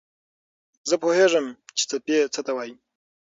زه 0.89 0.95
پوهېږم 1.03 1.45
چې 1.77 1.83
څپې 1.89 2.17
څه 2.33 2.41
ته 2.45 2.51
وايي. 2.57 2.73